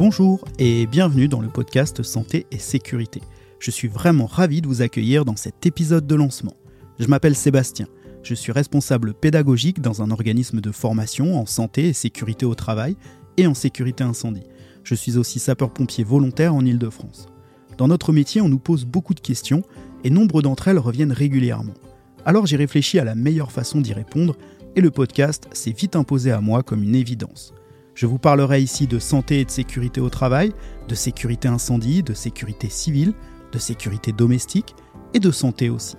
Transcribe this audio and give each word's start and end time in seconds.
Bonjour 0.00 0.42
et 0.58 0.86
bienvenue 0.86 1.28
dans 1.28 1.42
le 1.42 1.50
podcast 1.50 2.02
Santé 2.02 2.46
et 2.50 2.58
Sécurité. 2.58 3.20
Je 3.58 3.70
suis 3.70 3.86
vraiment 3.86 4.24
ravi 4.24 4.62
de 4.62 4.66
vous 4.66 4.80
accueillir 4.80 5.26
dans 5.26 5.36
cet 5.36 5.66
épisode 5.66 6.06
de 6.06 6.14
lancement. 6.14 6.54
Je 6.98 7.06
m'appelle 7.06 7.36
Sébastien, 7.36 7.86
je 8.22 8.32
suis 8.32 8.50
responsable 8.50 9.12
pédagogique 9.12 9.82
dans 9.82 10.00
un 10.00 10.10
organisme 10.10 10.62
de 10.62 10.72
formation 10.72 11.38
en 11.38 11.44
santé 11.44 11.88
et 11.88 11.92
sécurité 11.92 12.46
au 12.46 12.54
travail 12.54 12.96
et 13.36 13.46
en 13.46 13.52
sécurité 13.52 14.02
incendie. 14.02 14.46
Je 14.84 14.94
suis 14.94 15.18
aussi 15.18 15.38
sapeur-pompier 15.38 16.02
volontaire 16.02 16.54
en 16.54 16.64
Ile-de-France. 16.64 17.28
Dans 17.76 17.88
notre 17.88 18.14
métier, 18.14 18.40
on 18.40 18.48
nous 18.48 18.58
pose 18.58 18.86
beaucoup 18.86 19.12
de 19.12 19.20
questions 19.20 19.60
et 20.02 20.08
nombre 20.08 20.40
d'entre 20.40 20.68
elles 20.68 20.78
reviennent 20.78 21.12
régulièrement. 21.12 21.74
Alors 22.24 22.46
j'ai 22.46 22.56
réfléchi 22.56 22.98
à 22.98 23.04
la 23.04 23.14
meilleure 23.14 23.52
façon 23.52 23.82
d'y 23.82 23.92
répondre 23.92 24.34
et 24.76 24.80
le 24.80 24.90
podcast 24.90 25.46
s'est 25.52 25.72
vite 25.72 25.94
imposé 25.94 26.30
à 26.30 26.40
moi 26.40 26.62
comme 26.62 26.82
une 26.82 26.94
évidence. 26.94 27.52
Je 27.94 28.06
vous 28.06 28.18
parlerai 28.18 28.62
ici 28.62 28.86
de 28.86 28.98
santé 28.98 29.40
et 29.40 29.44
de 29.44 29.50
sécurité 29.50 30.00
au 30.00 30.10
travail, 30.10 30.52
de 30.88 30.94
sécurité 30.94 31.48
incendie, 31.48 32.02
de 32.02 32.14
sécurité 32.14 32.68
civile, 32.68 33.14
de 33.52 33.58
sécurité 33.58 34.12
domestique 34.12 34.74
et 35.14 35.20
de 35.20 35.30
santé 35.30 35.70
aussi. 35.70 35.96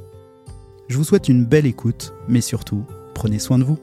Je 0.88 0.98
vous 0.98 1.04
souhaite 1.04 1.30
une 1.30 1.46
belle 1.46 1.66
écoute, 1.66 2.14
mais 2.28 2.42
surtout, 2.42 2.86
prenez 3.14 3.40
soin 3.40 3.58
de 3.58 3.64
vous. 3.64 3.80